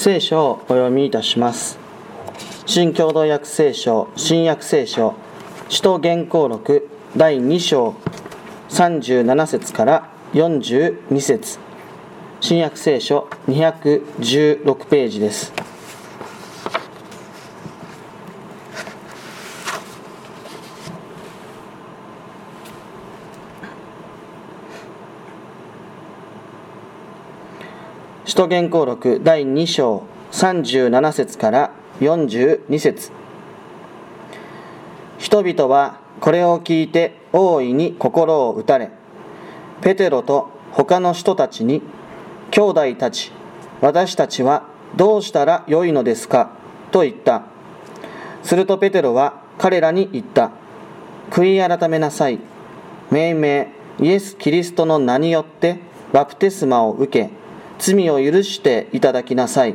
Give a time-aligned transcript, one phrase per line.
[0.00, 1.76] 聖書をお読みいたします。
[2.66, 5.16] 新共同訳聖書新約聖書
[5.68, 7.96] 使徒原稿録第2章
[8.68, 11.58] 37節から42節。
[12.40, 15.57] 新約聖書216ページです。
[28.38, 33.10] 徒原稿録第2章37節から42節。
[35.18, 38.92] 人々はこれを聞いて大いに心を打たれ
[39.80, 41.82] ペテロと他の人たちに
[42.52, 43.32] 兄弟たち
[43.80, 46.52] 私たちはどうしたらよいのですか？
[46.92, 47.42] と言った。
[48.44, 50.52] するとペテロは彼らに言った。
[51.32, 52.38] 悔い改めなさい。
[53.10, 55.80] 命名イエス・キリストの名によって
[56.12, 57.36] バプテスマを受け
[57.78, 59.74] 罪を許していただきなさい。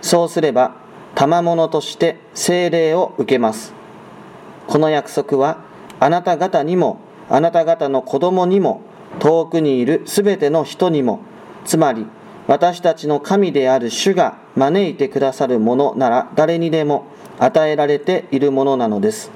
[0.00, 0.76] そうすれば
[1.14, 3.74] 賜物として聖霊を受けます。
[4.66, 5.58] この約束は
[5.98, 7.00] あなた方にも
[7.30, 8.82] あなた方の子供にも
[9.18, 11.20] 遠くにいるすべての人にも
[11.64, 12.06] つまり
[12.46, 17.06] 私たちの神である主が招いてくださるものなら誰にでも
[17.38, 19.30] 与えられているものなのです。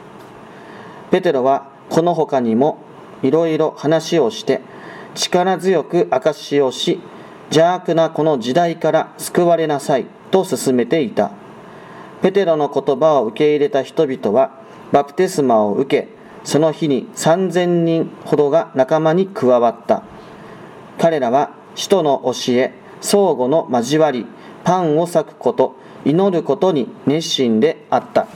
[1.11, 2.79] ペテロはこの他にも
[3.23, 4.61] いろいろ話をして
[5.15, 7.01] 力強く証しをし
[7.51, 11.33] 邪悪なこの時代から救われなさいと勧めていた。
[12.23, 14.61] ペテロの言葉を受け入れた人々は
[14.93, 16.09] バプテスマを受け、
[16.45, 20.05] その日に3000人ほどが仲間に加わった。
[20.99, 24.27] 彼らは使徒の教え、相互の交わり、
[24.63, 28.29] パンを裂くこと、祈ることに熱心であった。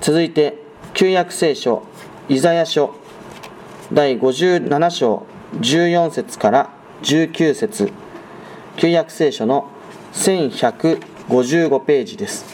[0.00, 0.62] 続いて、
[0.94, 1.82] 旧約聖書、
[2.28, 2.94] イザヤ書、
[3.92, 6.70] 第57章14節から
[7.02, 7.90] 19節。
[8.76, 9.68] 旧約聖書の
[10.12, 12.44] 1155ページです。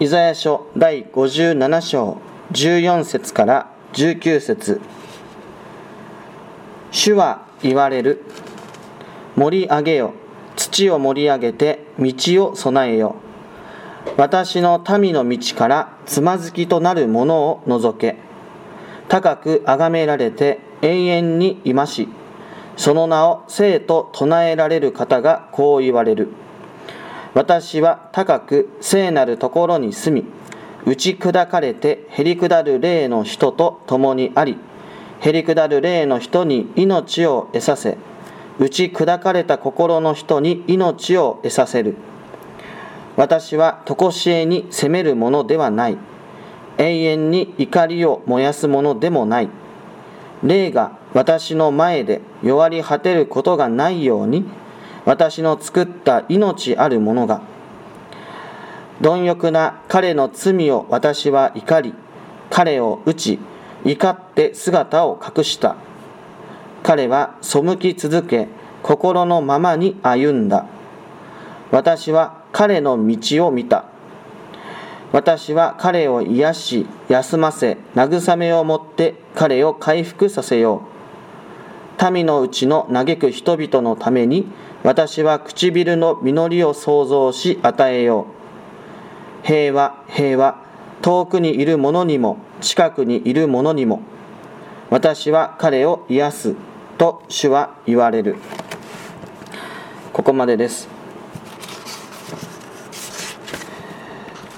[0.00, 2.18] イザヤ書第57章
[2.50, 4.80] 14節から19節。
[7.04, 8.22] 主は言われる。
[9.34, 10.14] 盛り上げよ。
[10.54, 12.12] 土を盛り上げて道
[12.44, 13.16] を備えよ。
[14.16, 18.18] 私の民の道からつまずきとなるものを除け。
[19.08, 22.08] 高く崇められて永遠にいまし。
[22.76, 26.28] その名を生と唱えられる方がこう言われる。
[27.34, 30.28] 私は高く聖なるところに住み
[30.86, 34.56] 打ち砕かれてへり下る霊の人と共にあり
[35.22, 37.96] へりくだる霊の人に命を得させ
[38.58, 41.96] 打ち砕かれた心の人に命を得させる。
[43.16, 45.98] 私は常しえに責めるものではない。
[46.78, 49.48] 永遠に怒りを燃やすものでもない。
[50.42, 54.44] 霊が私の前で弱り果てることがないように
[55.04, 57.42] 私の作った命あるものが。
[59.00, 61.94] 貪欲な彼の罪を私は怒り
[62.50, 63.38] 彼を打ち
[63.84, 65.76] 怒って姿を隠した。
[66.82, 68.48] 彼は背き続け
[68.82, 70.66] 心のままに歩んだ。
[71.70, 73.86] 私は彼の道を見た。
[75.12, 82.12] 私は彼を癒し休ませ慰めを持って彼を回復させよう。
[82.12, 84.46] 民のうちの嘆く人々のために
[84.82, 88.26] 私は唇の実りを創造し与えよ
[89.44, 89.46] う。
[89.46, 90.64] 平和平和
[91.02, 94.02] 遠くにいる者にも近くにいる者にも
[94.88, 96.56] 私は彼を癒す
[96.96, 98.36] と主は言われる。
[100.12, 100.88] ここまでです。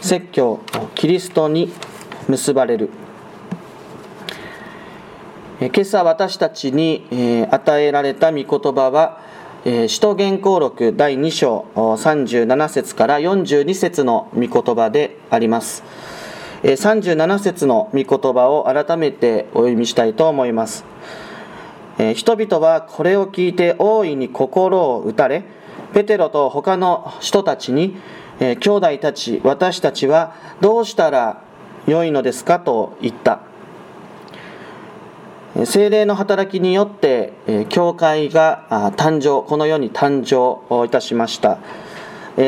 [0.01, 0.61] 説教
[0.95, 1.73] キリストに
[2.29, 2.91] 結ばれる。
[5.61, 9.21] 今朝私たちに与えられた御言葉は
[9.65, 15.83] 使徒原稿録第2章37節から42節の御言葉であります。
[16.65, 20.87] 37節の御言葉を改めてお読みしたいと思います。
[22.15, 25.45] 人々はこれを聞いて大いに心を打たれ、
[25.93, 27.97] ペテロと他の人たちに、
[28.41, 30.33] 兄弟たち、私たちは
[30.63, 31.43] どうしたら
[31.87, 33.41] 良いのですかと言った。
[35.67, 41.59] 精霊の働きによって、教会が誕生、この世に誕生いたしました。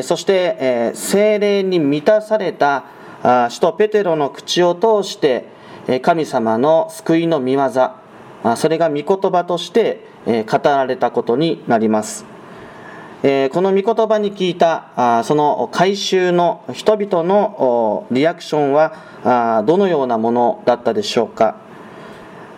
[0.03, 2.85] そして、精霊に満たされた
[3.23, 5.47] 使徒ペテロの口を通して
[6.03, 7.91] 神様の救いの御業
[8.57, 21.57] それが御言葉として語られたことになります、この御言葉に聞いたその回収の人々のリアクションはどのようなものだったでしょうか、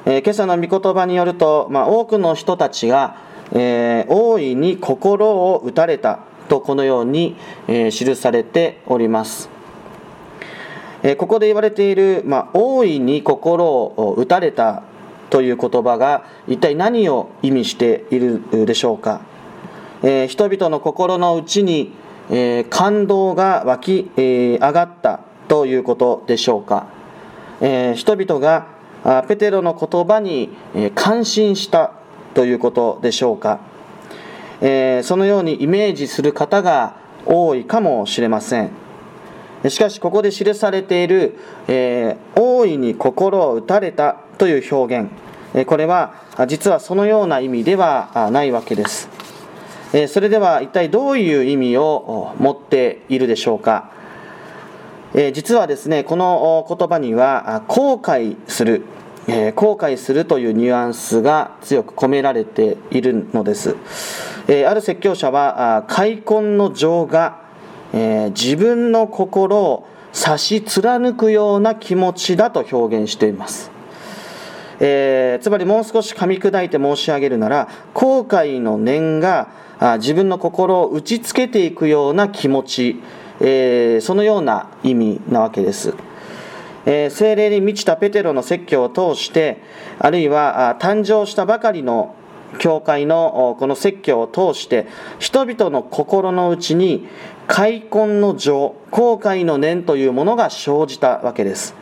[0.04, 3.16] え、今朝の御言葉によると、ま、多くの人たちが、
[3.52, 9.50] え、大いに心を打たれたとこのように、え記されております、
[11.08, 14.82] えここで言われている、まあ、大いに心を打たれた
[15.30, 19.22] という言葉が一体何を意味しているでしょうか。
[20.02, 21.92] えー、人々の心の内に、
[22.30, 26.86] えー、感動が湧き、えー、上がったということでしょうか、
[27.62, 28.66] え人々が
[29.02, 31.94] あペテロの言葉に、え感心した
[32.34, 33.60] ということでしょうか、
[34.60, 38.87] えそのようにイメージする方が多いかもしれません。
[39.68, 45.10] しかしここで記されている、え大いに心を打たれたという表現。
[45.54, 46.14] えこれは
[46.46, 49.08] 実はそのような意味ではないわけです。
[49.92, 53.90] えそれでは一体どういう意味を持っているでしょうか。
[55.14, 58.84] え実はですねこの言葉には後悔する。
[59.26, 63.76] え後悔するというニュアンスが強く込められているのです。
[64.46, 67.47] えある説教者は開墾の情が
[67.92, 73.70] え自分の心を差し貫くような気持ちだと表現しています
[74.80, 79.48] えー、つまりもう少し噛み砕いて申し上げるなら後悔の念が
[79.98, 83.00] 自分の心を打ちつけていくような気持ち、
[83.40, 85.94] えー、そのような意味なわけです。
[86.86, 89.60] えー、精霊に満ちたペテロの説教を通して
[89.98, 92.14] あるいは誕生したばかりの
[92.58, 94.86] 教会のこの説教を通して
[95.18, 97.06] 人々の心の内に
[97.48, 101.74] 開墾の情後悔の念というものが生じたわけです。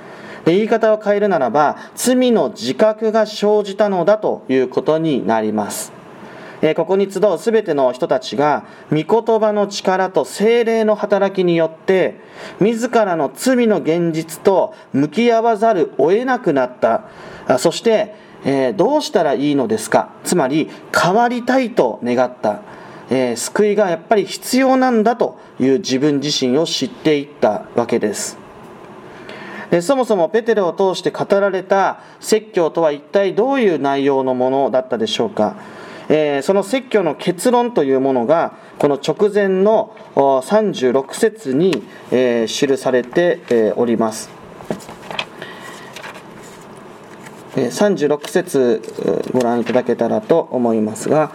[0.45, 5.93] で言い方を変えるならば罪の自覚が生じたのだということになります。
[6.63, 12.21] えここに集うすべての人たちが御言葉の力と精霊の働きによって
[12.61, 17.03] 自らの罪の現実と向き合わざるを得なくなった。
[17.59, 18.15] そして
[18.45, 20.11] えどうしたらいいのですか？
[20.23, 22.61] つまり変わりたいと願った。
[23.11, 28.39] え救いがやっぱり必要なんだという自分自身を知っていったわけです。
[29.81, 35.57] そもそもペテロを通して語られた説教とは一体どういう内容のものだったでしょうか。
[36.09, 41.83] えー、その説教の結論というものがこの直前の36節に、
[42.13, 44.31] えー、記されて、おります。
[47.57, 48.83] 36節
[49.33, 51.33] ご覧いただけたらと思いますが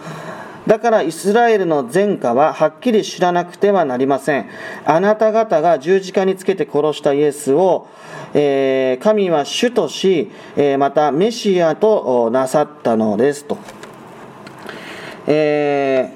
[0.66, 4.48] だからイスラエルの前科ははっきり知らなくてはなりません。
[4.84, 7.88] あなた方が十字架につけて殺したイエスを、
[8.32, 13.58] えー、神は主とし、えー、またメシアとなさったのですと。
[15.26, 16.12] え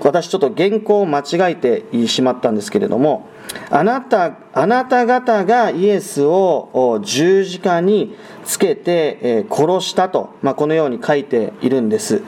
[0.00, 3.28] ー、私ちょっと原稿を間違えてしまったんですけれども
[3.70, 12.22] あなたあなた方がイエスを十字架につけて殺したと、まあ、このように書いているんです。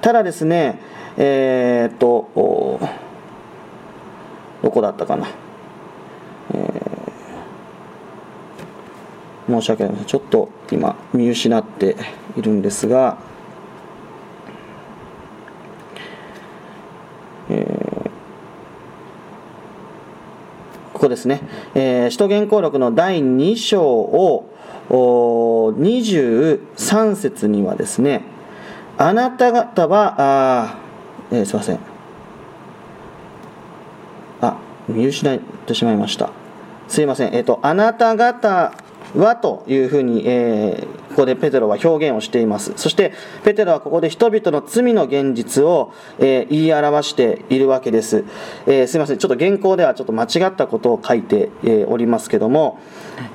[0.00, 0.80] ただですね
[1.16, 2.80] えー、っと
[4.62, 5.28] どこだったかな、
[6.54, 11.96] えー、申し訳ありませんちょっと今見失って
[12.36, 13.18] いるんですが
[21.20, 21.42] ですね、
[21.74, 24.48] えー、使徒言行録の第2章を
[24.88, 28.22] 23節にはですね、
[28.96, 30.78] あなた方は、あ
[31.30, 31.78] えー、すいません。
[34.40, 34.56] あ、
[34.88, 36.30] 見失ってしまいました。
[36.88, 37.34] すいません。
[37.34, 38.72] えっ、ー、と、あなた方
[39.14, 42.72] はというふうに、えー、ここでペテロは表現をしています。
[42.76, 43.12] そして
[43.44, 48.24] ペテロはここで人々の罪の現実を、えー、言い表しているわけです、
[48.66, 49.18] えー、すいません。
[49.18, 52.78] ちょっと原稿ではちょっと間違ったことを書いて、えー、おりますけども、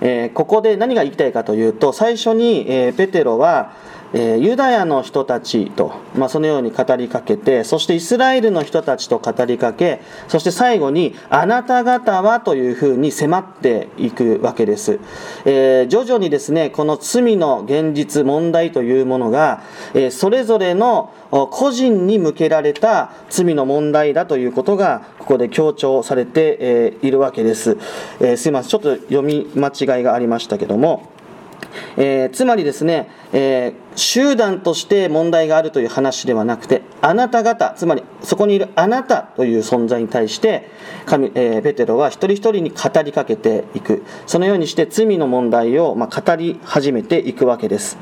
[0.01, 3.73] えここで何が言いたいかというと最初に、えペテロは
[4.13, 14.99] えユダヤの人たちと、まあ、そのように語りかけてそしてイスラエルの人たちと語りかけそして最後にあなた方はというふうに迫っていくわけです、
[15.45, 27.77] えー、徐々にですねこの罪の現実問題というものが、えー、それぞれの個人に向けられた罪の問題だということがここで強調されているわけです、
[28.21, 28.69] え、すいません。
[28.69, 31.14] ちょっと読み間違いがありましたけども。
[31.97, 40.69] えー、つまりですね、えー、集団として問題があるという話ではなくてあなた方つまりそこにいるあなたという存在に対して
[41.05, 44.03] 神、えー、ペテロは一人一人に語りかけていく。
[44.25, 47.97] そのようにして罪の問題を、まあ、語り始めていくわけです、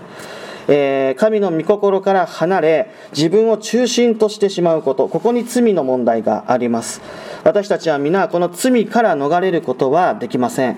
[0.68, 5.08] えー、神の御心から離れ自分を中心としてしまうこと。
[5.08, 7.02] ここに罪の問題があります。
[7.44, 10.78] 私たちは皆この罪から逃れることはできません。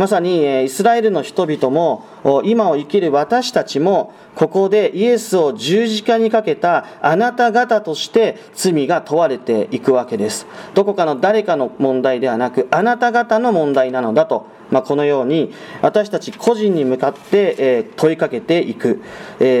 [0.00, 2.06] まさにイスラエルの人々も
[2.46, 10.46] 今を生きる私たちもここでイエスを十字架にかけたあなた方として罪が問われていくわけです。
[10.72, 15.52] どこかの誰かの問題ではなくあなた方の問題なのだと、まあ、このように
[15.82, 19.02] 私たち個人に向かって問いかけていく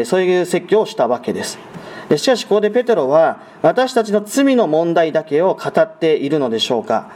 [0.06, 1.58] そういう説教をしたわけです。
[2.16, 7.10] しかしここでペテロは私たちの罪の問題だけを語っているのでしょうか。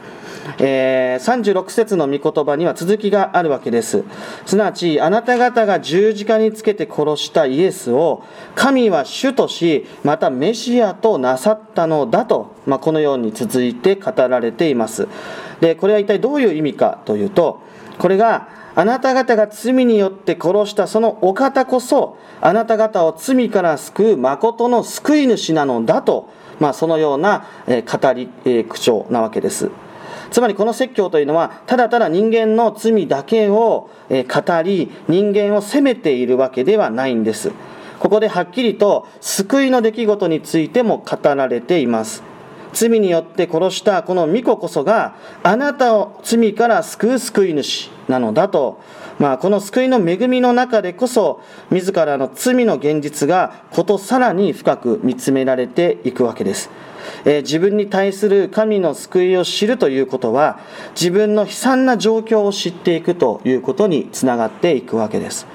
[0.59, 4.05] えー、36節の御言葉には続きがあるわけです。
[4.47, 8.23] すなわちあなた方が十字架につけて殺したイエスを
[8.55, 15.09] 神は主としまたメシアとなさったのだと、まあ、このように続いて語られています。
[15.61, 17.61] でこれは一体どういう意味かというと
[17.99, 28.29] これがあなた方が罪によって殺したそのお方こそあなた方を罪から救う誠の救い主なのだと、まあ、そのような語り
[28.69, 29.71] 口調なわけです。
[30.35, 37.53] つまりこの説教というのはただただ人間の罪だけを語り人間を責めているわけではないんです。
[38.01, 42.25] ここではっきりと救いの出来事についても語られています。
[42.73, 45.15] 罪によって殺したこの御子こそが
[45.45, 48.81] あなたを罪から救う救い主なのだと、
[49.21, 56.71] まあ、この救いの恵みの中でこそ自らの罪の現実がことさらに深く見つめられていくわけです。
[57.25, 60.59] え、自分に対する神の救いを知るということは
[60.95, 65.47] 自分の悲惨な状況を知っていくということにつながっていくわけです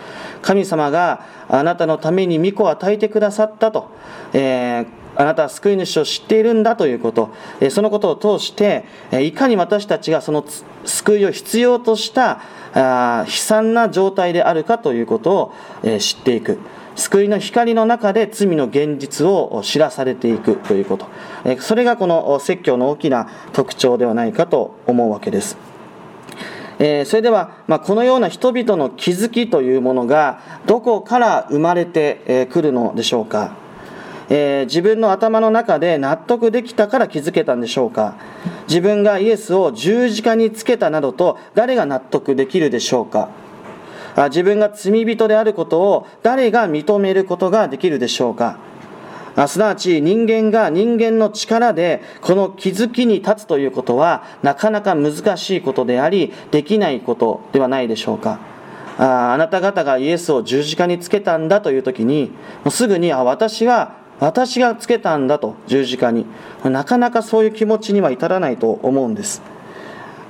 [0.42, 3.90] 神様があなたのために御子を与えてくださったと、
[4.34, 7.30] えー、あなたは救い主を知っているんだということ、
[7.72, 8.86] そのことを通して、
[9.20, 10.46] いかに私たちがその
[10.86, 12.42] 救いを必要とした
[12.76, 15.54] 悲惨な状態であるかということ
[15.84, 16.60] を知っていく。
[17.00, 21.08] 救いの光の中で罪の現実を知らされていくということ。
[21.60, 25.58] それがこの説教の大きな特徴ではないかと思うわけです。
[26.78, 33.54] それでは、まこのような人々の気づきというものがどこから生まれてくるのでしょうか、
[34.30, 38.16] え自分の頭の中で納得できたから気づけたんでしょうか。
[38.68, 43.30] 自分がイエスを十字架につけたなどと誰が納得できるでしょうか。
[44.16, 48.58] 自分が罪人であることを誰が認めることができるでしょうか？
[49.48, 58.40] すなわち人間が人間の力でこの気づきに立つということはなかなか難しいことでありできないことではないでしょうか？
[58.98, 62.32] ああなた方がイエスを十字架につけたんだという時に
[62.70, 66.26] すぐにあ私が私がつけたんだと十字架に。
[66.66, 69.42] なかなかそういう気持ちには至らないと思うんです。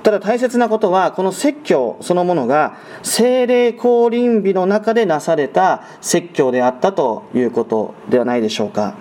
[0.10, 8.96] ただ大切なことはこの説教そのものが精霊降臨日の中でなされた説教であったということではないでしょうか。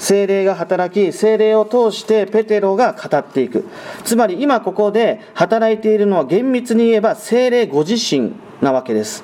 [0.00, 3.68] 精霊が働き精霊を通してペテロが語っていく。
[4.02, 9.22] つまり今ここで働いているのは厳密に言えば精霊ご自身なわけです。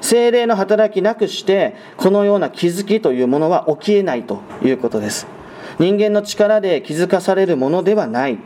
[0.00, 5.28] 精霊の働きなくしてこのような気づきというものは起きえないということです。
[5.78, 8.40] 人間の力で気づかされるものではない。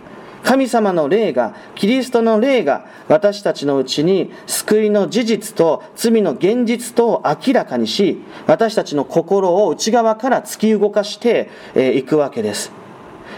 [0.44, 12.70] 神様の霊が、キリストの霊が私たちのうちに救いの事実と罪の現実とを明らかにし、私たちの心を内側から突き動かしていくわけです。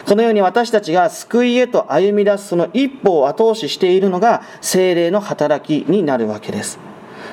[0.05, 6.86] このように私たちが救いへと歩み出すその一歩を後押ししているのが精霊の働きになるわけです。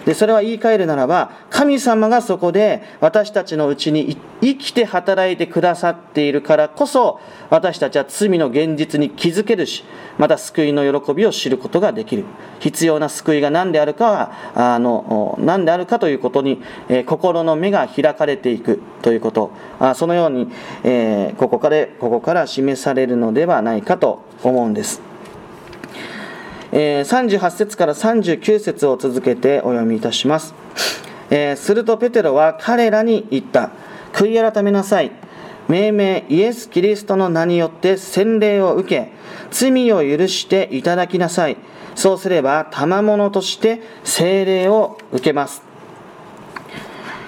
[0.05, 7.19] でそれは言い換えるならば神様がそこで私たちのうちに生きて働いてくださっているからこそ
[7.50, 9.83] 私たちは罪の現実に気づけるし
[10.17, 12.25] また救いの喜びを知ることができる。
[12.60, 14.31] 必要な救いが何であるかは
[14.74, 19.51] あの何であるかということに、えー、心の目が開かれていくということ。
[19.79, 20.50] あそのように、
[20.83, 25.12] えー、ここからここから示されるのではないかと思うんです。
[26.75, 30.56] え38節から39節を続けてお読みいたします、
[31.30, 33.70] えー、するとペテロは彼らに言った。
[34.12, 35.12] 悔い改めなさい。
[35.68, 39.12] 命名イエス・キリストの名によって洗礼を受け
[39.50, 41.58] 罪を許していただきなさい。
[41.96, 45.62] そうすれば賜物として聖霊を受けます、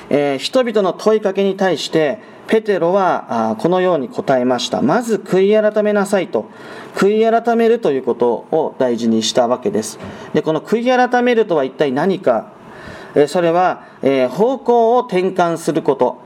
[0.09, 4.81] えー、人々の問いかけに対してペテロはこのように答えました。
[4.81, 6.45] まず悔い改めなさいと。
[6.95, 9.99] 悔い改めるということを大事にしたわけです。
[10.33, 12.53] でこの悔い改めるとは一体何か？
[13.27, 13.83] それは
[14.29, 16.17] 方向を転換すること。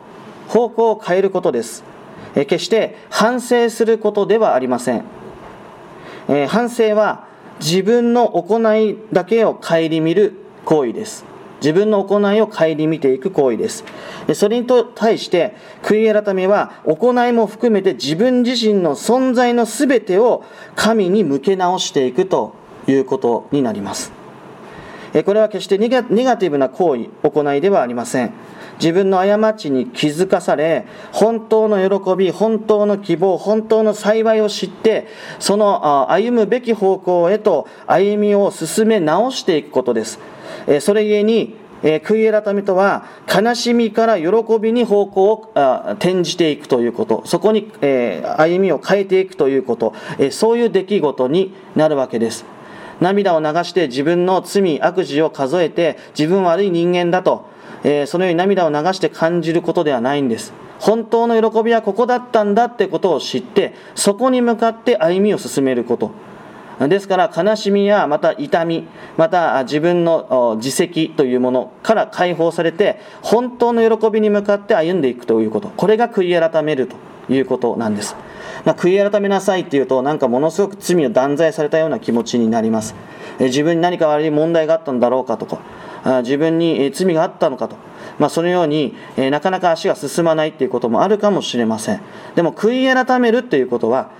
[0.47, 1.83] 方向を変えることです。
[2.33, 5.03] 決して反省することではありません。
[6.47, 7.27] 反省は
[7.59, 10.33] 自分の行いだけを顧みる
[10.65, 11.25] 行為です。
[11.61, 13.83] 自分の行いを顧みていく行為です。
[14.33, 20.43] それに対して悔い改めは行いも含めて自分自身の存在の全てを
[20.75, 22.53] 神に向け直していくと
[22.87, 24.11] いうことになります。
[25.25, 28.33] これは決してネガティブな行為行いではありません。
[28.79, 35.07] 自分の過ちに気づかされ本当の喜び本当の希望本当の幸いを知って
[35.39, 40.19] その歩むべき方向へと歩みを進め直していくことです。
[40.81, 44.27] それゆえに悔い改めとは悲しみから喜
[44.59, 45.53] びに方向を
[45.93, 47.23] 転じていくということ。
[47.25, 49.93] そこに歩みを変えていくということ。
[50.31, 52.45] そういう出来事になるわけです。
[52.99, 57.45] 涙を流して自分の罪悪事を数えて自分悪い人間だと
[57.83, 60.53] えー、そのように涙を流して感じることではないんです。
[60.79, 66.11] 本当の喜びはここだったんだってことを知ってそこに向かって歩みを進めること。
[66.87, 75.67] ですから悲しみやまた痛みまた自分の自責というものから解放されて本当の喜びに向かって歩んでいくということ。
[75.75, 76.95] これが悔い改めると
[77.33, 78.15] いうことなんです、
[78.63, 82.95] まあ、悔い改めなさいっていうとなんかものすごく罪を断罪されたような気持ちになります。
[83.39, 85.59] 自分に何か悪い問題があったんだろうかとか。
[86.23, 87.75] 自分に罪があったのかと、
[88.17, 92.01] まあ、そのようになかなか足が進まないということもあるかもしれません。
[92.35, 94.11] でも悔い改めるということは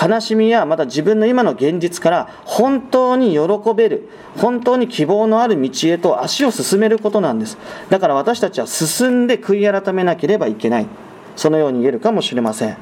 [0.00, 3.40] 悲しみやまた自分の今の現実から本当に喜
[3.74, 7.58] べる本当に希望のある道へと足を進めることなんです。
[7.90, 10.86] だから私たちは進んで悔い改めなければいけない。
[11.34, 12.76] そのように言えるかもしれません。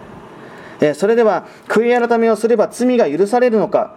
[0.94, 3.94] それでは悔い改めをすれば罪が許されるのか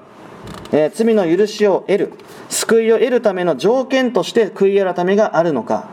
[0.71, 2.13] え罪の許しを得る
[2.49, 5.87] 救いを得るための条件として悔い改めがあるのか。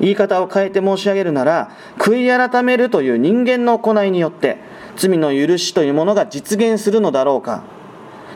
[0.00, 4.56] 言い方を変えて申し上げるなら悔い改めるという人間の行いによって
[4.96, 7.62] 罪の許しというものが実現するのだろうか。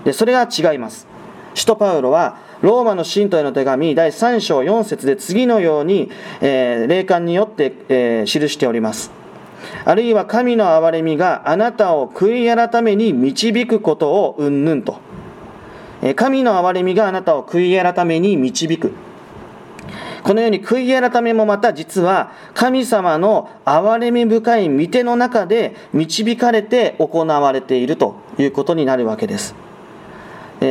[0.04, 1.06] でそれが違います。
[1.54, 9.11] 使徒パウロはローマの信徒への手紙第3章4節で次のように、えー、霊感によって、えー、記しております。
[9.85, 15.03] あるいは神の憐れみがあなたを悔い改めに導くことをうんぬんと。
[16.12, 18.93] 神の憐れみがあなたを悔い改めに導く。
[20.23, 29.54] このように悔い改めもまた実は神様の憐れみ深い御手の中で導かれて行われているということになるわけです。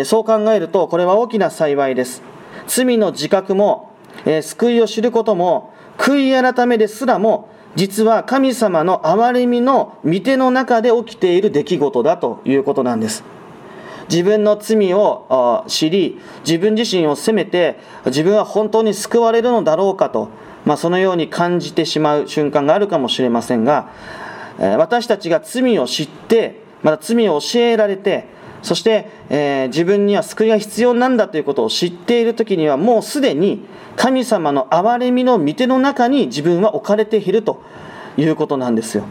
[0.06, 2.24] そう考えるとこれは大きな幸いです。
[2.68, 3.92] 罪の自覚も
[4.42, 13.24] 救いを知ることも悔い改めですらも実は神様の憐れみの御手の中で起きている出来事だということなんです。
[14.10, 20.30] 自分の罪を知り自分自身を責めて自分は本当に救われるのだろうかと、
[20.66, 23.92] まあ、そのように感じてしまう瞬間があるかもしれませんが
[24.58, 28.28] 私たちが罪を知ってまた罪を教えられて
[28.62, 33.66] そして、えー、自分には救いが必要なんだということを知っている時にはもうすでに
[33.98, 37.62] 神様の憐れみの御手の中に自分は置かれていると
[38.16, 39.06] いうことなんですよ、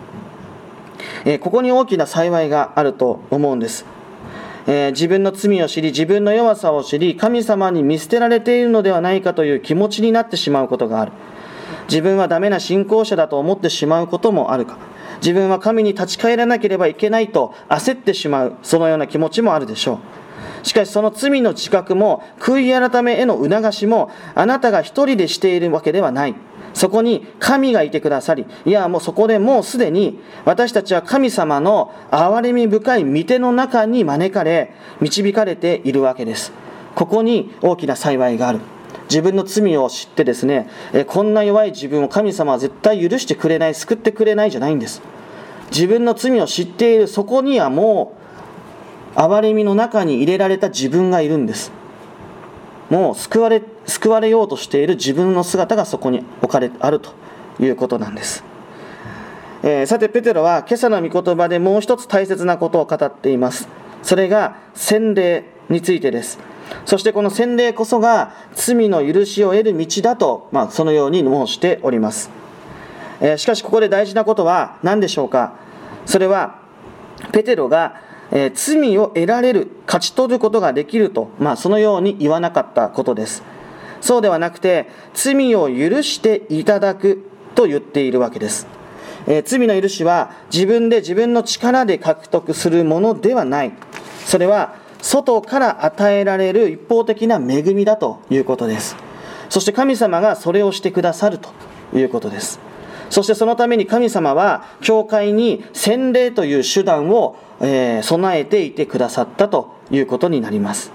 [1.27, 3.85] えー、ここに大きな幸いがあると思うんです。
[4.67, 11.13] えー、自分の罪を知り自分の弱さを知り神様に見捨てられているのではないかという気持ちになってしまうことがある。
[11.89, 14.79] 自分はダメな信仰者だと思ってしまうこともあるか。
[15.21, 20.01] 自分は神に立ち返らなければいけないと焦ってしまうそのような気持ちもあるでしょ
[20.65, 20.67] う。
[20.67, 26.35] しかしその罪の自覚も悔い改めへの促しもあなたが一人でしているわけではない。
[26.75, 36.53] そこに神がいてくださり、いや、もうそこでもうすでに私たちは神様の憐れみ深い御手の中に招かれ、導かれているわけです。
[36.95, 38.61] ここに大きな幸いがある。
[39.09, 40.69] 自分の罪を知ってですね、
[41.07, 45.03] こんな弱い自分を神様は絶対許してくれない、救ってくれないじゃないんです。
[45.71, 48.15] 自分の罪を知っているそこにはも
[49.17, 51.73] う憐れみの中に入れられた自分がいるんです。
[52.91, 57.11] もう救われ救われようとしている自分の姿がそこに置かれあると
[57.61, 58.45] いうことなんです、
[59.63, 63.69] えー、さてペテロは今朝の御言葉でもう一つ大切なことを語っています。
[64.03, 66.41] それが洗礼についてです。
[66.87, 72.31] そしてこの洗礼こそが罪の許しを得る道だと、まあ、そのように申しております、
[73.21, 75.55] えー、しかしここで大事なことは何でしょうか。
[76.07, 76.61] それは
[77.33, 78.01] ペテロが
[78.35, 83.43] えー、罪を得られる、勝ち取ることができると、まあ、そのように言わなかったことです。
[84.03, 88.67] そうではなくて、罪を許していただくと言っているわけです。
[89.27, 93.73] えー、罪の許しは自分で自分の力で獲得するものではない。
[94.27, 98.97] それは外から与えられる一方的な恵みだということです。
[99.49, 101.51] そして神様がそれをしてくださると
[101.97, 102.61] いうことです。
[103.09, 110.93] そしてそのために神様は教会に洗礼という手段をえ備えていてくださったということになります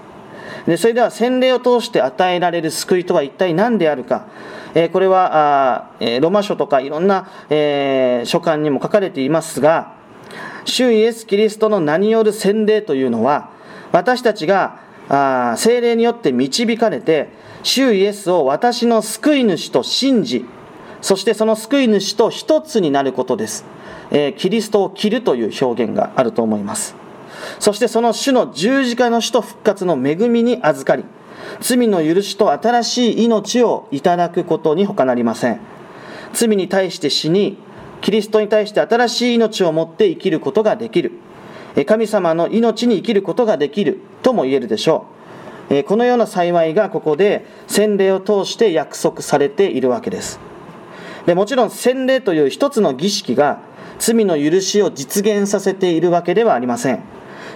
[0.68, 4.26] でそれでは洗礼を通して与えられる救いとは一体何であるか、
[4.74, 9.94] えー、これはあ、え、ロマ書とかいろんな、えー、書簡にも書かれていますが
[10.66, 13.50] 主イエス・キリストの名による洗礼というのは
[13.92, 17.30] 私たちがあ精霊によって導かれて
[17.62, 20.44] 主イエスを私の救い主と信じ
[21.00, 23.64] そしてその救い主と一つになることです、
[24.10, 27.07] えー、キリストを切るという表現があると思います。
[27.58, 31.04] そしてその主の十字架の死と復活の恵みに預かり
[31.60, 35.60] 罪の許しと新しい命をいただくことに他なりません。
[36.32, 37.56] 罪に対して死に
[38.00, 41.12] キリストに対して新しい命を持って生きることができる。
[41.86, 45.06] 神様の命に生きることができるとも言えるでしょ
[45.70, 45.84] う。
[45.84, 50.40] このような幸いがここで洗礼を通して約束されているわけです。
[51.26, 53.60] でもちろん洗礼という一つの儀式が
[53.98, 57.02] 罪の許しを実現させているわけではありません。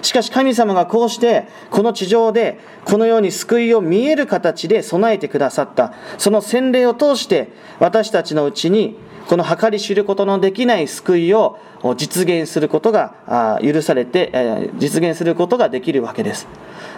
[0.03, 5.93] しかし神様がこうしてこの地上でこのように救いを見える形で備えてくださった。
[6.17, 11.57] その洗礼を通して私たちのうちにこの計り知ることのできない救いを
[11.97, 16.47] 実現することが許されて実現することができるわけです、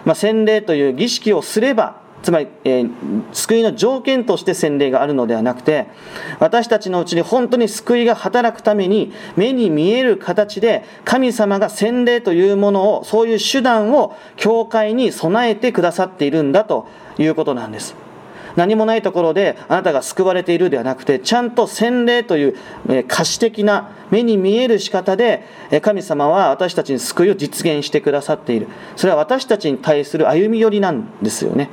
[0.05, 2.89] まあ、洗礼という儀式をすればつまり、えー、
[3.33, 5.85] 救いの条件として洗礼があるのではなくて
[6.39, 16.87] 私たちのうちに本当に救いが働くために目に見える形で神様が洗礼というものをそういう手段を教会に備えてくださっているんだと
[17.19, 17.93] いうことなんです。
[18.55, 22.55] 何もないところであなたが救われているではなくてちゃんと洗礼という
[23.07, 25.43] 可視的な目に見える仕方で
[25.83, 28.67] 神様は私たちに救いを実現してくださっている。
[28.95, 31.69] それは私たちに対する歩み寄りなんですよね。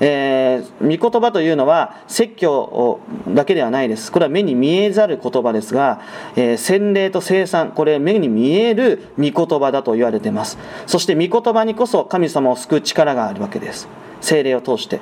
[0.00, 4.10] えー、御言葉というのは説教だけではないです。
[4.12, 6.00] これは目に見えざる言葉ですが、
[6.36, 10.58] えー、洗礼と生産これ目に見える御言葉だと言われています。
[10.86, 13.88] そして御言葉にこそ神様を救う力があるわけです。
[14.20, 15.00] 精霊を通して。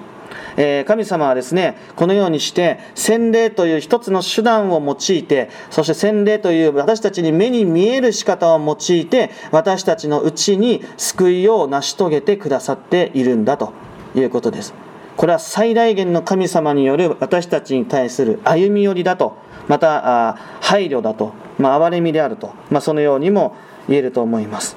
[0.57, 13.73] え神様はですねこのようにして洗礼という一つの手段を用いてそして洗礼という私たちに目に見える仕方を用いて私たちのうちに救いを成し遂げてくださっているんだと。
[14.15, 14.75] いうことです。
[15.17, 19.37] これは最大限の神様による私たちに対する歩み寄りだと
[19.69, 23.55] また配慮だと、まあ、憐れみであると、まあ、そのようにも
[23.89, 24.77] 言えると思います。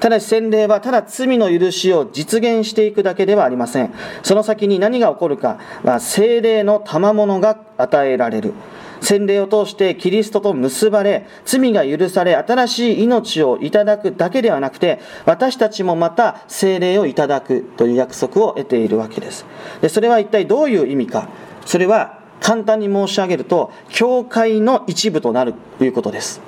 [0.00, 3.92] ただし洗礼はただ罪の許しを実現していくだけではありません。
[4.22, 8.52] その先に何が起こるかは精霊の賜物が与えられる。
[9.00, 19.46] 洗礼を通してキリストと結ばれ、罪が許され、新しい命をいただくだけではなくて、私たちもまた聖霊をいただくという約束を得ているわけです。
[19.80, 21.28] でそれは一体どういう意味か。
[21.64, 26.40] それは簡単に申し上げると、教会の一部となるということです。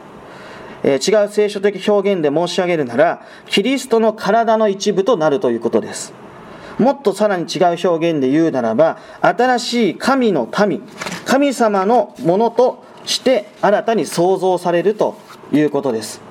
[0.82, 6.19] えー、違う聖書的表現で申し上げるなら、キリストの体の一部となるということです。
[6.81, 10.83] もっとさらに違う表現で言うならば、新しい神の民、
[11.27, 15.16] 神様のものとして新たに創造されると
[15.53, 16.31] いうことです。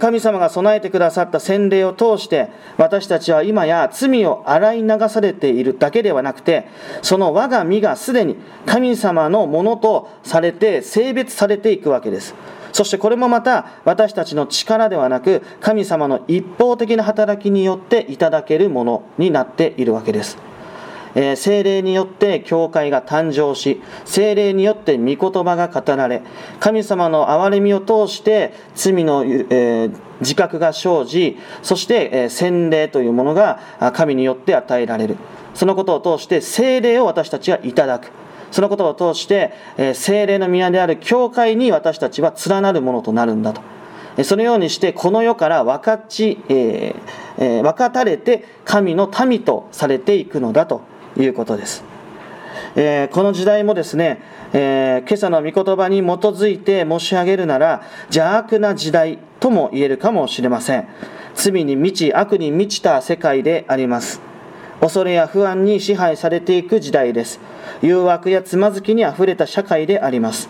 [0.00, 6.66] 神様が備えてくださった洗礼を通して私たちは今や罪を洗い流されているだけではなくて
[7.02, 12.34] その我が身がすでに神様のものとされて性別されていくわけです
[12.72, 20.38] そしてこれもまた私たちの力ではなく神様の一方的な働きによっていただけるものになっているわけです。
[21.14, 26.22] えー、精霊によって教会が誕生し精霊によって御言葉が語られ
[26.60, 33.58] 神様の憐れみを通して罪の、えー、自覚が生じそして、えー、洗礼というものが
[33.94, 35.16] 神によって与えられる
[35.54, 38.12] そのことを通して精霊を私たちはいただく
[38.50, 43.60] そのことを通して、え精霊の宮である教会に私たちは連なるものとなるんだと。
[44.24, 50.82] そのようにしてこの世から分かち、えー、分かたれて神の民とされていくのだと
[51.16, 51.84] いうことです。
[52.74, 54.20] えー、この時代もですね、
[54.52, 60.88] えー、今朝の御言葉に基づいて申し上げるなら邪悪な時代とも言えるかもしれません。
[61.34, 64.27] 罪に満ち悪に満ちた世界であります。
[64.80, 67.40] 恐れや不安に支配されていく時代です。
[67.82, 70.48] 誘惑やつまずきにあふれた社会であります。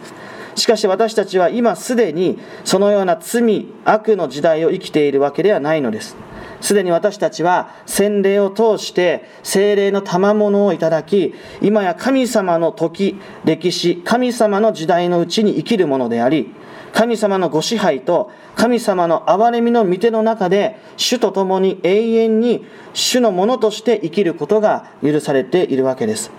[0.55, 6.17] しかし私たちは今すでにそのような罪、悪の時代を生きているわけではないのです。
[6.61, 16.53] すでに私たちは洗礼を通して精霊の賜物をいただき、今や神様の時、歴史、神様の時代のうちに生きるものであり、
[16.93, 26.31] 神様のご支配と神様の憐れみの御手の中で主と共に永遠に主のものとして生きることが許されているわけです。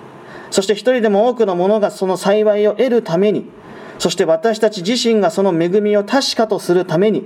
[0.51, 3.45] そして一人でも多くの者がその幸いを得るために
[3.99, 7.25] そして私たち自身がその恵みを確かとするために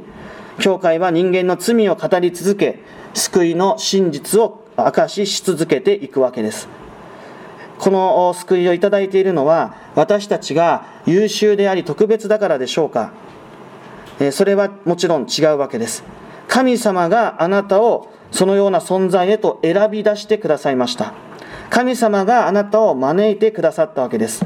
[0.59, 2.79] 教会は人間の罪を語り続け
[3.13, 6.67] 救いの真実を明かしし続けていくわけです。
[7.79, 13.11] この救いをいただいているのは私たちが優秀であり特別だからでしょうか。
[14.31, 16.03] それはもちろん違うわけです。
[16.47, 21.13] 神様があなたをそのような存在へと選び出してくださいました。
[21.69, 24.45] 神様があなたを招いてくださったわけです。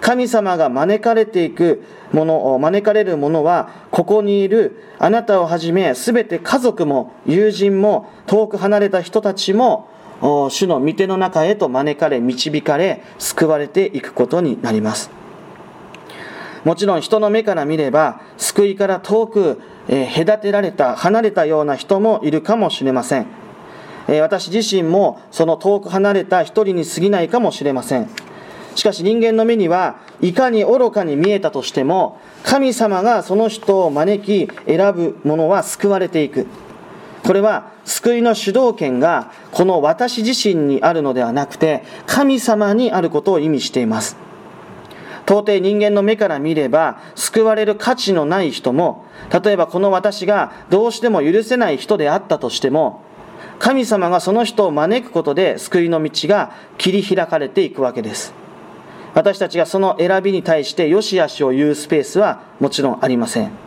[0.00, 9.88] 神様が招かれていくもの、招かれるものは、ここにいるあなたをはじめ、すべて家族も友人も遠く離れた人たちも、
[10.24, 15.10] 主の御手の中へと招かれ、導かれ、救われていくことになります。
[16.64, 23.26] もちろん人の目から見れば、救いから遠く、え隔てられた、離れたような人もいるかもしれません。
[24.08, 28.08] え私自身もその遠く離れた一人に過ぎないかもしれません。
[28.74, 36.46] しかし人間の目にはいかに愚かに見えたとしても神様がその人を招き選ぶ者は救われていく
[37.24, 44.16] これは救いの主導権がこの私自身にあるのではなくて神様にあることを意味しています
[45.24, 49.06] 到底人間の目から見れば救われる価値のない人も
[49.42, 53.00] 例えばこの私がどうしても許せない人であったとしても
[53.58, 58.34] 神様がその人を招くことで救いの道が切り開かれていくわけです
[59.14, 63.63] 私たちがその選びに対して良し悪しを言うスペースはもちろんありません。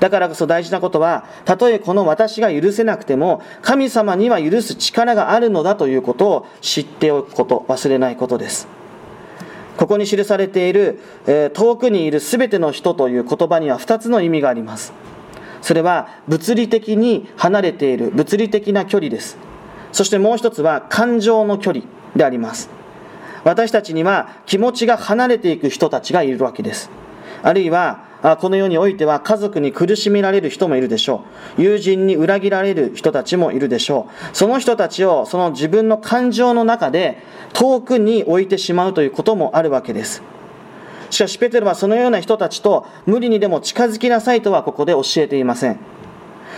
[0.00, 8.68] だからこそ大事なことは、たとえこの私が許せなくても、神様には許す力があるのだということを知っておくこと、忘れないことです。
[9.76, 14.92] ここに記されている、えー、遠くにいるすべての人という言葉には2つの意味があります。
[15.62, 19.38] それは物理的に離れている物理的な距離です。
[19.92, 21.84] そしてもう一つは感情の距離
[22.16, 22.70] であります。
[23.44, 26.90] 私たちには気持ちが離れていく人たちがいるわけです。
[27.42, 28.07] あるいは、
[28.40, 31.24] この世においては家族に苦しめられる人もいるでしょ
[31.56, 31.62] う。
[31.62, 34.36] 友人に裏切られる人たちもいるでしょう。
[34.36, 37.18] その人たちをその自分の感情の中で
[37.52, 40.22] 遠くに置いてしまうということもあるわけです。
[41.10, 45.78] しかしペテロはそのような人たちと無理にでも近づきなさいとはここで教えていません。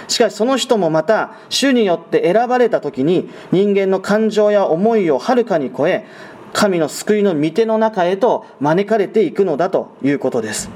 [0.09, 6.07] しかしその人もまた主によって選ばれた時に人間の感情や思いをはるかに超え
[6.55, 10.71] 神の救いの御手の中へと招かれていくのだということです。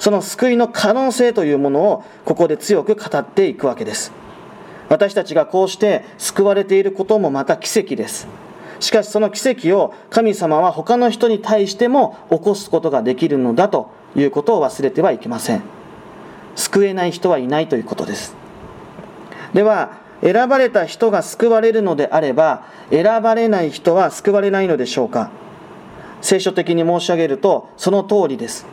[0.00, 4.12] その救いの可能性というものをここで強く語っていくわけです。
[4.88, 8.26] 私たちがこうして救われていることもまた奇跡です。
[8.80, 15.62] しかしその奇跡を神様は他の人に対しても起こすことができるのだということを忘れてはいけません。
[16.56, 18.34] 救えない人はいないということです。
[19.52, 25.30] では、選ばれた人が救われるのであれば選ばれない人は救われないのでしょうか
[26.20, 28.66] 聖書的に申し上げるとその通りです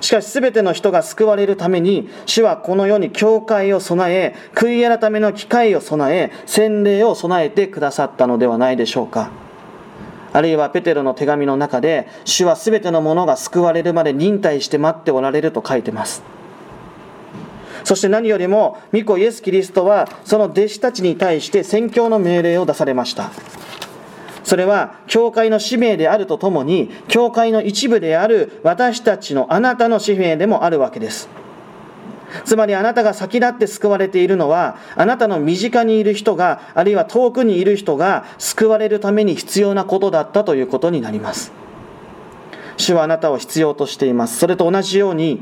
[0.00, 9.30] しかし全ての人が救われるために主はこの世に教会を備え悔い改めの機会を備え洗礼を備えてくださったのではないでしょうか
[10.32, 16.22] あるいはペテロの手紙の中で主は全てのものが救われるまで忍耐して待っておられると書いてます
[17.84, 23.30] そして何よりも、御子イエス・キリストは、その弟子たちに対して宣教の命令を出されました。
[24.44, 31.28] それは、教会の使命であるとともに、教会の一部である私たちのあなたの使命でもあるわけです。
[32.44, 41.52] つまりあなたが先立って救われているのは、あなたの身近にいる人が、あるいは遠くにいる人が救われるために必要なことだったということになります。
[42.76, 44.38] 主はあなたを必要としています。
[44.38, 45.40] それと同じように、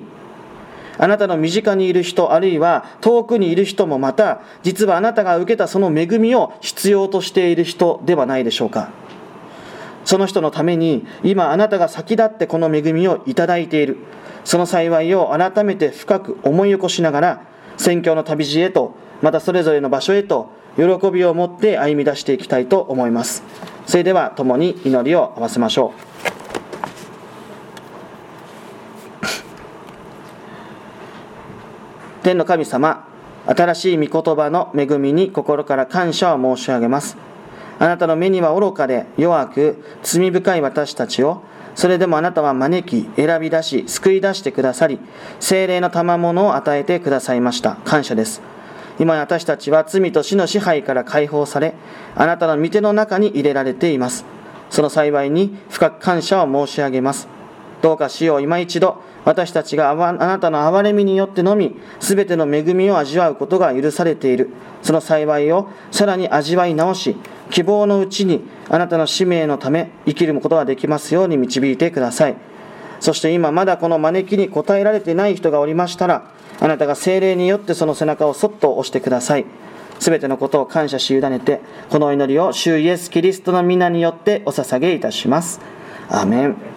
[0.99, 8.91] あなたの身近にいる人、あるいは遠くにいる人もまた、実はあなたが受けたその恵みを必要としている人ではないでしょうか。
[10.05, 13.99] その人のために、今あなたが先立ってこの恵みをいただいている。
[14.45, 17.43] その幸いを改めて深く思い起こしながら、
[17.77, 23.43] 宣教の旅路へと、またそれぞれの場所へと、喜びを持って歩み出していきたいと思います。
[23.87, 26.12] それでは共に祈りを合わせましょう。
[32.23, 33.05] 天の神様、
[33.47, 37.17] 新しい御言葉の恵みに心から感謝を申し上げます。
[37.81, 41.43] あなたの目には愚かで弱く罪深い私たちを、
[41.75, 45.01] それでもあなたは招き、選び出し、救い出してくださり、
[45.41, 47.77] 精霊の賜物を与えてくださいました。
[47.85, 48.41] 感謝です。
[49.01, 51.75] 今私たちは罪と死の支配から解放され、
[52.15, 54.25] あなたの御手の中に入れられています。
[54.71, 57.27] その幸いに深く感謝を申し上げます。
[57.81, 64.51] どうか死を今一度、私たちがあなたの憐れみによってのみ、すべての恵みを味わうことが許されている。
[64.83, 67.17] その幸いをさらに味わい直し、
[67.51, 72.37] 希望のうちにあなたの使命のため生きることができますように導いてください。
[73.01, 76.33] そして今まだこの招きに応えられていない人がおりましたら、
[76.63, 79.45] あなたが精霊によってその背中をそっと押してください
[79.99, 85.61] すべてのことを感謝し委ねてこの祈りを主イエス・キリストの皆によってお捧げいたします
[86.09, 86.72] アメン